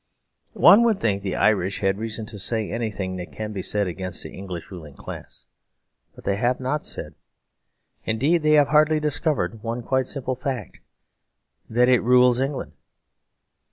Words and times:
One 0.57 0.81
would 0.85 0.99
think 0.99 1.21
the 1.21 1.35
Irish 1.35 1.81
had 1.81 1.99
reason 1.99 2.25
to 2.25 2.39
say 2.39 2.71
anything 2.71 3.17
that 3.17 3.31
can 3.31 3.53
be 3.53 3.61
said 3.61 3.85
against 3.85 4.23
the 4.23 4.31
English 4.35 4.71
ruling 4.71 4.95
class, 4.95 5.45
but 6.15 6.23
they 6.23 6.37
have 6.37 6.59
not 6.59 6.87
said, 6.87 7.13
indeed 8.03 8.39
they 8.41 8.53
have 8.53 8.69
hardly 8.69 8.99
discovered, 8.99 9.61
one 9.61 9.83
quite 9.83 10.07
simple 10.07 10.33
fact 10.35 10.79
that 11.69 11.87
it 11.87 12.01
rules 12.01 12.39
England. 12.39 12.73